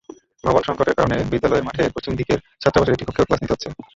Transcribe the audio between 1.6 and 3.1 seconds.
মাঠের পশ্চিম দিকের ছাত্রাবাসের একটি